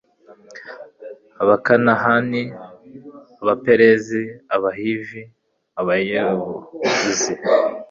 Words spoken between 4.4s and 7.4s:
abahivi, abayebuzi